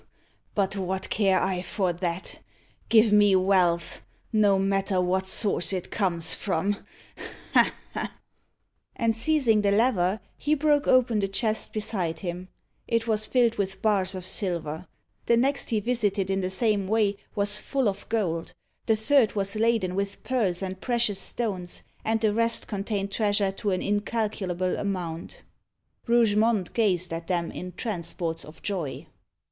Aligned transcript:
But 0.55 0.75
what 0.75 1.11
care 1.11 1.39
I 1.39 1.61
for 1.61 1.93
that? 1.93 2.39
Give 2.89 3.13
me 3.13 3.35
wealth 3.35 4.01
no 4.33 4.57
matter 4.57 4.99
what 4.99 5.27
source 5.27 5.71
it 5.71 5.91
comes 5.91 6.33
from! 6.33 6.77
ha! 7.53 7.71
ha!" 7.93 8.11
And 8.95 9.15
seizing 9.15 9.61
the 9.61 9.69
lever, 9.69 10.19
he 10.35 10.55
broke 10.55 10.87
open 10.87 11.19
the 11.19 11.27
chest 11.27 11.71
beside 11.71 12.21
him. 12.21 12.47
It 12.87 13.05
was 13.07 13.27
filled 13.27 13.59
with 13.59 13.83
bars 13.83 14.15
of 14.15 14.25
silver. 14.25 14.87
The 15.27 15.37
next 15.37 15.69
he 15.69 15.79
visited 15.79 16.31
in 16.31 16.41
the 16.41 16.49
same 16.49 16.87
way 16.87 17.17
was 17.35 17.61
full 17.61 17.87
of 17.87 18.09
gold. 18.09 18.53
The 18.87 18.95
third 18.95 19.33
was 19.35 19.55
laden 19.55 19.93
with 19.93 20.23
pearls 20.23 20.63
and 20.63 20.81
precious 20.81 21.19
stones; 21.19 21.83
and 22.03 22.19
the 22.19 22.33
rest 22.33 22.67
contained 22.67 23.11
treasure 23.11 23.51
to 23.51 23.69
an 23.69 23.83
incalculable 23.83 24.77
amount. 24.77 25.43
Rougemont 26.07 26.73
gazed 26.73 27.13
at 27.13 27.27
them 27.27 27.51
in 27.51 27.73
transports 27.73 28.43
of 28.43 28.63
joy. 28.63 29.05